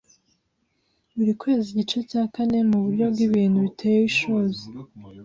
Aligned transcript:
buri 1.15 1.33
kwezi 1.41 1.65
igice 1.69 1.99
cya 2.09 2.23
kane, 2.33 2.57
muburyo 2.69 3.05
bwibi 3.13 3.33
bintu 3.35 3.57
biteye 3.65 3.99
ishozi. 4.11 4.65